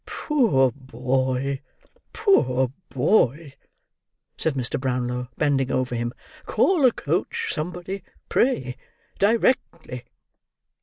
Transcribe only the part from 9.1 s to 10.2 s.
Directly!"